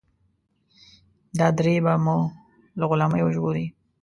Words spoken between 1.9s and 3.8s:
مو له غلامۍ وژغوري.